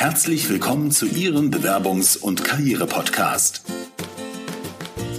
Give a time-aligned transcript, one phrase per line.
[0.00, 3.62] Herzlich willkommen zu Ihrem Bewerbungs- und Karriere-Podcast.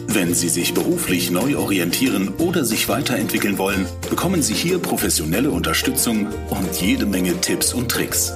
[0.07, 6.27] Wenn Sie sich beruflich neu orientieren oder sich weiterentwickeln wollen, bekommen Sie hier professionelle Unterstützung
[6.49, 8.31] und jede Menge Tipps und Tricks.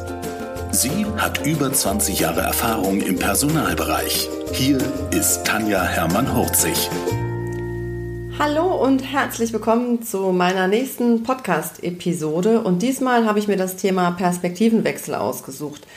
[0.71, 4.27] Sie hat über 20 Jahre Erfahrung im Personalbereich.
[4.51, 4.79] Hier
[5.11, 6.89] ist Tanja Hermann-Hurzig.
[8.37, 12.59] Hallo und herzlich willkommen zu meiner nächsten Podcast-Episode.
[12.59, 15.87] Und diesmal habe ich mir das Thema Perspektivenwechsel ausgesucht.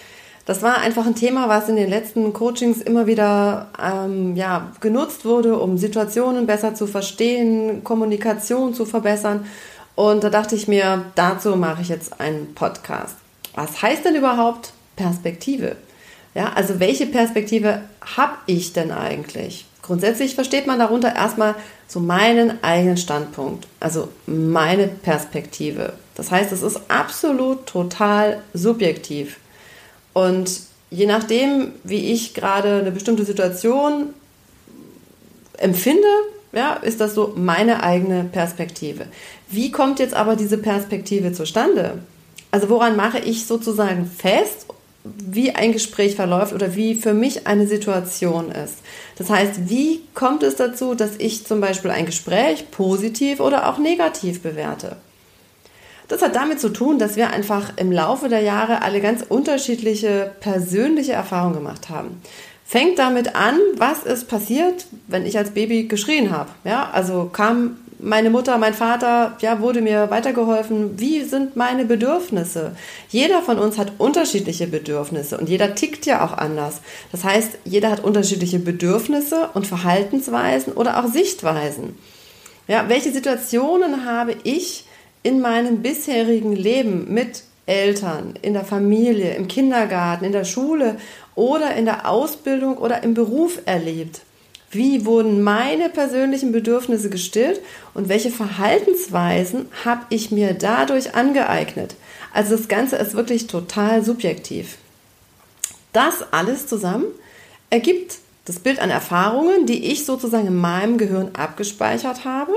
[0.47, 5.25] Das war einfach ein Thema, was in den letzten Coachings immer wieder ähm, ja, genutzt
[5.25, 9.45] wurde, um Situationen besser zu verstehen, Kommunikation zu verbessern.
[9.97, 13.17] Und da dachte ich mir, dazu mache ich jetzt einen Podcast.
[13.57, 15.75] Was heißt denn überhaupt Perspektive?
[16.35, 17.81] Ja, also welche Perspektive
[18.17, 19.67] habe ich denn eigentlich?
[19.83, 21.57] Grundsätzlich versteht man darunter erstmal
[21.89, 25.95] so meinen eigenen Standpunkt, also meine Perspektive.
[26.15, 29.39] Das heißt, es ist absolut total subjektiv.
[30.17, 34.15] Und je nachdem, wie ich gerade eine bestimmte Situation
[35.59, 36.09] empfinde,
[36.55, 39.09] ja, ist das so meine eigene Perspektive.
[39.51, 41.99] Wie kommt jetzt aber diese Perspektive zustande?
[42.51, 44.65] Also woran mache ich sozusagen fest,
[45.05, 48.77] wie ein Gespräch verläuft oder wie für mich eine Situation ist.
[49.19, 53.77] Das heißt, wie kommt es dazu, dass ich zum Beispiel ein Gespräch positiv oder auch
[53.77, 54.97] negativ bewerte?
[56.09, 60.31] Das hat damit zu tun, dass wir einfach im Laufe der Jahre alle ganz unterschiedliche
[60.41, 62.21] persönliche Erfahrungen gemacht haben.
[62.65, 66.51] Fängt damit an, was ist passiert, wenn ich als Baby geschrien habe.
[66.65, 70.99] Ja, also kam meine Mutter, mein Vater, ja, wurde mir weitergeholfen.
[70.99, 72.73] Wie sind meine Bedürfnisse?
[73.09, 76.81] Jeder von uns hat unterschiedliche Bedürfnisse und jeder tickt ja auch anders.
[77.13, 81.97] Das heißt, jeder hat unterschiedliche Bedürfnisse und Verhaltensweisen oder auch Sichtweisen.
[82.69, 84.86] Ja, welche Situationen habe ich
[85.27, 90.99] in meinem bisherigen Leben mit Eltern, in der Familie, im Kindergarten, in der Schule
[91.35, 94.21] oder in der Ausbildung oder im Beruf erlebt?
[94.71, 97.61] Wie wurden meine persönlichen Bedürfnisse gestillt
[97.93, 101.97] und welche Verhaltensweisen habe ich mir dadurch angeeignet?
[102.33, 104.79] Also das Ganze ist wirklich total subjektiv.
[105.93, 107.07] Das alles zusammen
[107.69, 112.53] ergibt das Bild an Erfahrungen, die ich sozusagen in meinem Gehirn abgespeichert habe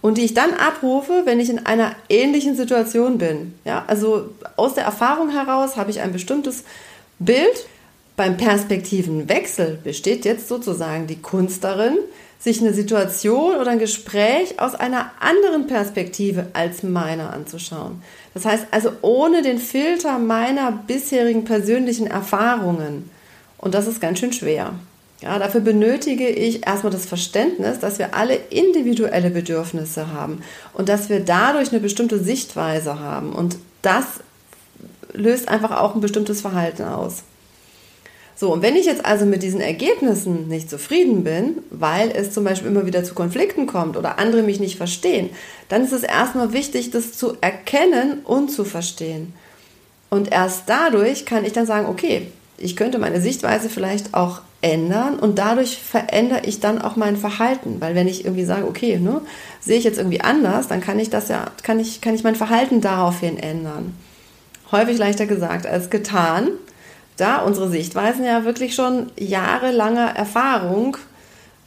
[0.00, 3.54] und die ich dann abrufe, wenn ich in einer ähnlichen Situation bin.
[3.64, 6.64] Ja, also aus der Erfahrung heraus habe ich ein bestimmtes
[7.18, 7.66] Bild.
[8.16, 11.98] Beim Perspektivenwechsel besteht jetzt sozusagen die Kunst darin,
[12.38, 18.02] sich eine Situation oder ein Gespräch aus einer anderen Perspektive als meiner anzuschauen.
[18.34, 23.10] Das heißt also ohne den Filter meiner bisherigen persönlichen Erfahrungen.
[23.58, 24.72] Und das ist ganz schön schwer.
[25.20, 30.42] Ja, dafür benötige ich erstmal das Verständnis, dass wir alle individuelle Bedürfnisse haben
[30.74, 33.32] und dass wir dadurch eine bestimmte Sichtweise haben.
[33.32, 34.04] Und das
[35.12, 37.24] löst einfach auch ein bestimmtes Verhalten aus.
[38.36, 42.44] So, und wenn ich jetzt also mit diesen Ergebnissen nicht zufrieden bin, weil es zum
[42.44, 45.30] Beispiel immer wieder zu Konflikten kommt oder andere mich nicht verstehen,
[45.68, 49.34] dann ist es erstmal wichtig, das zu erkennen und zu verstehen.
[50.10, 52.28] Und erst dadurch kann ich dann sagen, okay,
[52.58, 57.80] ich könnte meine Sichtweise vielleicht auch ändern und dadurch verändere ich dann auch mein Verhalten,
[57.80, 59.20] weil wenn ich irgendwie sage, okay, ne,
[59.60, 62.34] sehe ich jetzt irgendwie anders, dann kann ich das ja, kann ich, kann ich mein
[62.34, 63.94] Verhalten daraufhin ändern.
[64.72, 66.48] Häufig leichter gesagt als getan,
[67.16, 70.96] da unsere Sichtweisen ja wirklich schon jahrelanger Erfahrung,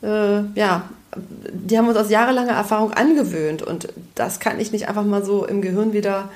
[0.03, 5.03] äh, ja, die haben uns aus jahrelanger Erfahrung angewöhnt und das kann ich nicht einfach
[5.03, 6.29] mal so im Gehirn wieder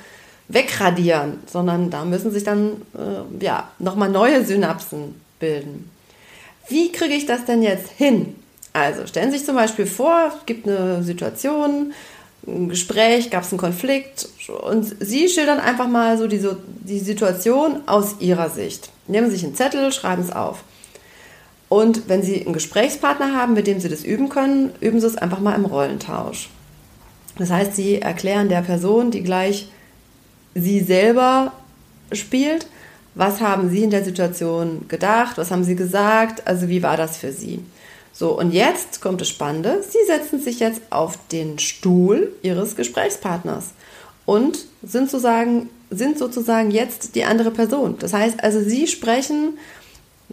[0.47, 5.89] wegradieren, sondern da müssen sich dann äh, ja nochmal neue Synapsen bilden.
[6.67, 8.35] Wie kriege ich das denn jetzt hin?
[8.73, 11.93] Also stellen Sie sich zum Beispiel vor, es gibt eine Situation,
[12.47, 14.27] ein Gespräch, gab es einen Konflikt
[14.63, 18.89] und Sie schildern einfach mal so die, so die Situation aus Ihrer Sicht.
[19.07, 20.63] Nehmen Sie sich einen Zettel, schreiben es auf.
[21.69, 25.17] Und wenn Sie einen Gesprächspartner haben, mit dem Sie das üben können, üben Sie es
[25.17, 26.49] einfach mal im Rollentausch.
[27.37, 29.69] Das heißt, Sie erklären der Person, die gleich
[30.55, 31.51] Sie selber
[32.11, 32.67] spielt,
[33.13, 35.37] was haben Sie in der Situation gedacht?
[35.37, 36.47] Was haben Sie gesagt?
[36.47, 37.59] Also wie war das für Sie?
[38.11, 39.83] So, und jetzt kommt das Spannende.
[39.83, 43.71] Sie setzen sich jetzt auf den Stuhl Ihres Gesprächspartners
[44.25, 47.97] und sind sozusagen, sind sozusagen jetzt die andere Person.
[47.99, 49.57] Das heißt also, Sie sprechen,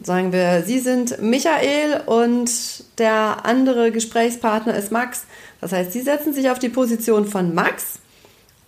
[0.00, 2.50] sagen wir, Sie sind Michael und
[2.98, 5.22] der andere Gesprächspartner ist Max.
[5.60, 7.98] Das heißt, Sie setzen sich auf die Position von Max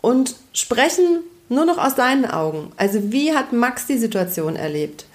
[0.01, 2.73] und sprechen nur noch aus deinen Augen.
[2.77, 5.07] Also wie hat Max die Situation erlebt?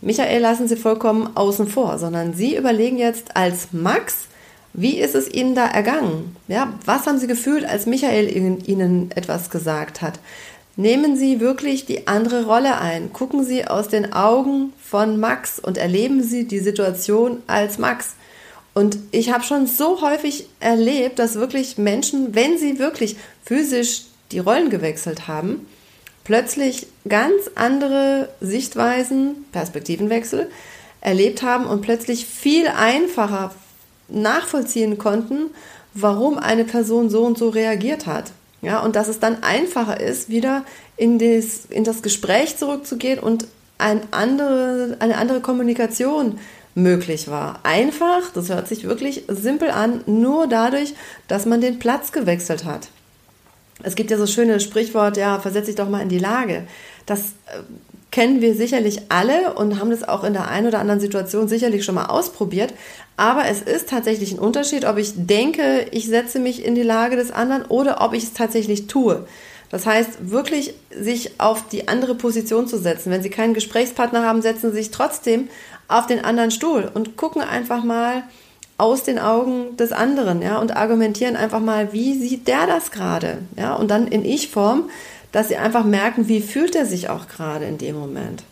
[0.00, 4.26] Michael lassen Sie vollkommen außen vor, sondern Sie überlegen jetzt als Max,
[4.74, 6.34] wie ist es Ihnen da ergangen?
[6.48, 10.18] Ja, was haben Sie gefühlt, als Michael Ihnen etwas gesagt hat?
[10.76, 13.12] Nehmen Sie wirklich die andere Rolle ein.
[13.12, 18.16] Gucken Sie aus den Augen von Max und erleben Sie die Situation als Max.
[18.74, 24.38] Und ich habe schon so häufig erlebt, dass wirklich Menschen, wenn sie wirklich physisch die
[24.38, 25.66] Rollen gewechselt haben,
[26.24, 30.50] plötzlich ganz andere Sichtweisen, Perspektivenwechsel
[31.00, 33.52] erlebt haben und plötzlich viel einfacher
[34.08, 35.50] nachvollziehen konnten,
[35.94, 38.32] warum eine Person so und so reagiert hat.
[38.60, 40.64] Ja, und dass es dann einfacher ist, wieder
[40.96, 43.46] in das, in das Gespräch zurückzugehen und
[43.78, 46.38] ein andere, eine andere Kommunikation
[46.74, 47.60] möglich war.
[47.64, 50.94] Einfach, das hört sich wirklich simpel an, nur dadurch,
[51.26, 52.88] dass man den Platz gewechselt hat.
[53.82, 56.64] Es gibt ja so schöne Sprichwort, ja, versetz dich doch mal in die Lage.
[57.06, 57.62] Das äh,
[58.10, 61.84] kennen wir sicherlich alle und haben das auch in der einen oder anderen Situation sicherlich
[61.84, 62.74] schon mal ausprobiert.
[63.16, 67.16] Aber es ist tatsächlich ein Unterschied, ob ich denke, ich setze mich in die Lage
[67.16, 69.26] des anderen oder ob ich es tatsächlich tue.
[69.70, 73.10] Das heißt, wirklich sich auf die andere Position zu setzen.
[73.10, 75.48] Wenn Sie keinen Gesprächspartner haben, setzen Sie sich trotzdem
[75.88, 78.24] auf den anderen Stuhl und gucken einfach mal
[78.82, 83.38] aus den Augen des anderen, ja, und argumentieren einfach mal, wie sieht der das gerade,
[83.56, 84.90] ja, und dann in Ich-Form,
[85.30, 88.42] dass Sie einfach merken, wie fühlt er sich auch gerade in dem Moment.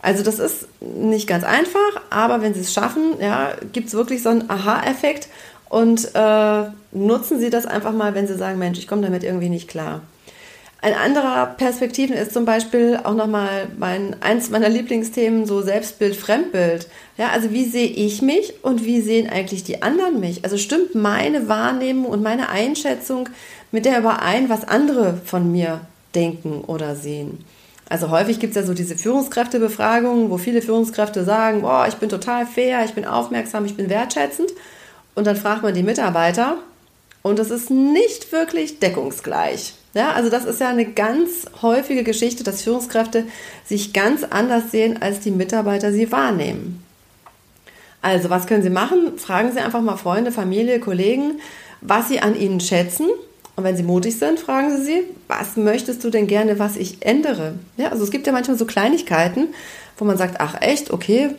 [0.00, 4.22] Also das ist nicht ganz einfach, aber wenn Sie es schaffen, ja, gibt es wirklich
[4.22, 5.28] so einen Aha-Effekt
[5.68, 9.48] und äh, nutzen Sie das einfach mal, wenn Sie sagen, Mensch, ich komme damit irgendwie
[9.48, 10.02] nicht klar.
[10.80, 16.86] Ein anderer Perspektiven ist zum Beispiel auch nochmal mein, eins meiner Lieblingsthemen, so Selbstbild, Fremdbild.
[17.16, 20.44] Ja, also wie sehe ich mich und wie sehen eigentlich die anderen mich?
[20.44, 23.28] Also stimmt meine Wahrnehmung und meine Einschätzung
[23.72, 25.80] mit der überein, was andere von mir
[26.14, 27.44] denken oder sehen?
[27.88, 32.08] Also häufig gibt es ja so diese Führungskräftebefragungen, wo viele Führungskräfte sagen, boah, ich bin
[32.08, 34.50] total fair, ich bin aufmerksam, ich bin wertschätzend.
[35.16, 36.58] Und dann fragt man die Mitarbeiter
[37.22, 39.74] und das ist nicht wirklich deckungsgleich.
[39.98, 43.24] Ja, also das ist ja eine ganz häufige Geschichte, dass Führungskräfte
[43.64, 46.84] sich ganz anders sehen, als die Mitarbeiter sie wahrnehmen.
[48.00, 49.18] Also, was können Sie machen?
[49.18, 51.40] Fragen Sie einfach mal Freunde, Familie, Kollegen,
[51.80, 53.08] was Sie an ihnen schätzen.
[53.56, 57.04] Und wenn Sie mutig sind, fragen Sie sie, was möchtest du denn gerne, was ich
[57.04, 57.54] ändere?
[57.76, 59.48] Ja, also es gibt ja manchmal so Kleinigkeiten,
[59.96, 61.30] wo man sagt, ach echt, okay,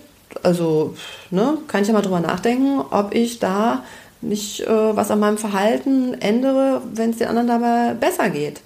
[0.44, 0.96] also
[1.32, 3.86] ne, kann ich ja mal drüber nachdenken, ob ich da
[4.21, 8.62] nicht äh, was an meinem Verhalten ändere, wenn es den anderen dabei besser geht.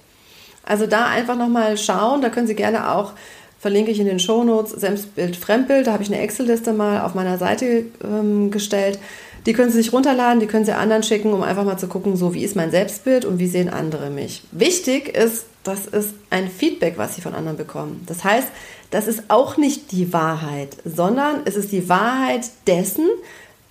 [0.64, 3.12] Also da einfach nochmal schauen, da können Sie gerne auch,
[3.58, 7.38] verlinke ich in den Shownotes, Selbstbild, Fremdbild, da habe ich eine Excel-Liste mal auf meiner
[7.38, 8.98] Seite ähm, gestellt.
[9.46, 12.16] Die können Sie sich runterladen, die können Sie anderen schicken, um einfach mal zu gucken,
[12.16, 14.42] so wie ist mein Selbstbild und wie sehen andere mich.
[14.52, 18.02] Wichtig ist, das ist ein Feedback, was Sie von anderen bekommen.
[18.06, 18.48] Das heißt,
[18.90, 23.08] das ist auch nicht die Wahrheit, sondern es ist die Wahrheit dessen,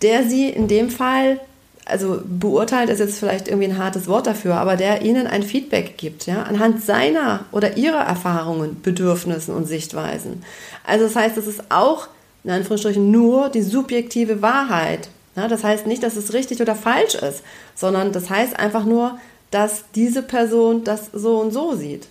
[0.01, 1.39] der Sie in dem Fall
[1.85, 5.97] also beurteilt ist jetzt vielleicht irgendwie ein hartes Wort dafür, aber der ihnen ein Feedback
[5.97, 10.43] gibt, ja, anhand seiner oder ihrer Erfahrungen, Bedürfnissen und Sichtweisen.
[10.85, 12.07] Also das heißt, es ist auch
[12.43, 15.09] in Anführungsstrichen nur die subjektive Wahrheit.
[15.35, 17.41] Ja, das heißt nicht, dass es richtig oder falsch ist,
[17.75, 19.17] sondern das heißt einfach nur,
[19.51, 22.07] dass diese Person das so und so sieht.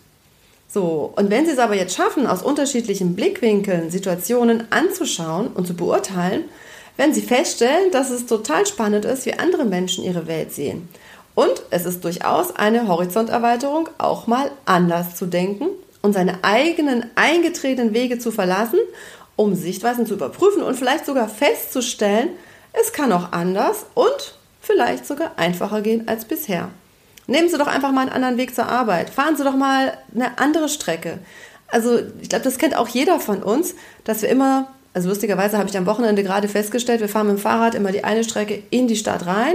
[0.69, 5.75] So, und wenn Sie es aber jetzt schaffen, aus unterschiedlichen Blickwinkeln Situationen anzuschauen und zu
[5.75, 6.45] beurteilen,
[6.97, 10.89] werden Sie feststellen, dass es total spannend ist, wie andere Menschen ihre Welt sehen.
[11.35, 15.69] Und es ist durchaus eine Horizonterweiterung, auch mal anders zu denken
[16.03, 18.79] und seine eigenen eingetretenen Wege zu verlassen,
[19.37, 22.31] um Sichtweisen zu überprüfen und vielleicht sogar festzustellen,
[22.73, 26.71] es kann auch anders und vielleicht sogar einfacher gehen als bisher.
[27.27, 29.11] Nehmen Sie doch einfach mal einen anderen Weg zur Arbeit.
[29.11, 31.19] Fahren Sie doch mal eine andere Strecke.
[31.69, 35.69] Also ich glaube, das kennt auch jeder von uns, dass wir immer also lustigerweise habe
[35.69, 38.89] ich am Wochenende gerade festgestellt, wir fahren mit dem Fahrrad immer die eine Strecke in
[38.89, 39.55] die Stadt rein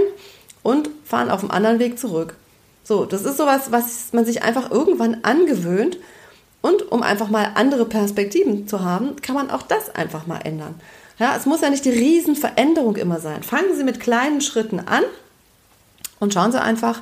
[0.62, 2.34] und fahren auf dem anderen Weg zurück.
[2.82, 5.98] So, das ist sowas, was man sich einfach irgendwann angewöhnt.
[6.60, 10.74] Und um einfach mal andere Perspektiven zu haben, kann man auch das einfach mal ändern.
[11.18, 13.42] Ja, es muss ja nicht die Riesenveränderung immer sein.
[13.42, 15.04] Fangen Sie mit kleinen Schritten an
[16.18, 17.00] und schauen Sie einfach,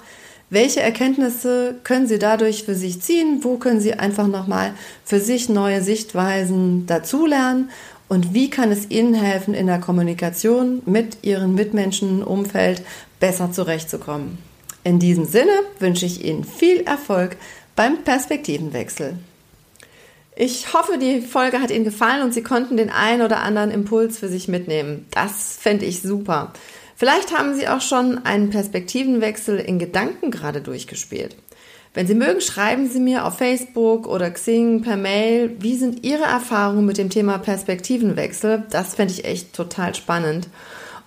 [0.49, 3.41] welche Erkenntnisse können Sie dadurch für sich ziehen?
[3.43, 4.75] Wo können Sie einfach nochmal
[5.05, 7.71] für sich neue Sichtweisen dazulernen?
[8.09, 12.83] Und wie kann es Ihnen helfen, in der Kommunikation mit Ihren Mitmenschen, Umfeld
[13.21, 14.39] besser zurechtzukommen.
[14.85, 17.37] In diesem Sinne wünsche ich Ihnen viel Erfolg
[17.75, 19.15] beim Perspektivenwechsel.
[20.37, 24.19] Ich hoffe, die Folge hat Ihnen gefallen und Sie konnten den einen oder anderen Impuls
[24.19, 25.07] für sich mitnehmen.
[25.11, 26.53] Das fände ich super.
[26.95, 31.37] Vielleicht haben Sie auch schon einen Perspektivenwechsel in Gedanken gerade durchgespielt.
[31.97, 36.25] Wenn Sie mögen, schreiben Sie mir auf Facebook oder Xing per Mail, wie sind Ihre
[36.25, 38.65] Erfahrungen mit dem Thema Perspektivenwechsel?
[38.69, 40.47] Das fände ich echt total spannend.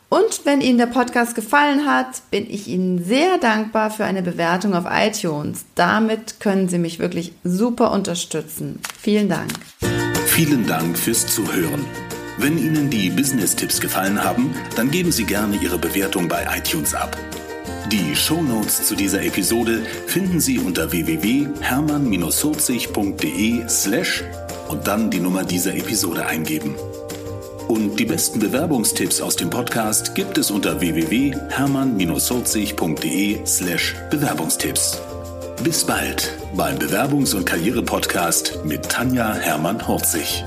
[0.10, 4.74] Und wenn Ihnen der Podcast gefallen hat, bin ich Ihnen sehr dankbar für eine Bewertung
[4.74, 5.66] auf iTunes.
[5.76, 8.80] Damit können Sie mich wirklich super unterstützen.
[9.00, 9.52] Vielen Dank.
[10.26, 11.86] Vielen Dank fürs Zuhören.
[12.40, 17.16] Wenn Ihnen die Business-Tipps gefallen haben, dann geben Sie gerne Ihre Bewertung bei iTunes ab.
[17.88, 24.24] Die Shownotes zu dieser Episode finden Sie unter www.hermann-40.de slash
[24.68, 26.76] und dann die Nummer dieser Episode eingeben.
[27.68, 35.02] Und die besten Bewerbungstipps aus dem Podcast gibt es unter www.hermann-40.de slash Bewerbungstipps.
[35.64, 40.44] Bis bald beim Bewerbungs- und Karriere-Podcast mit Tanja Hermann-Horzig.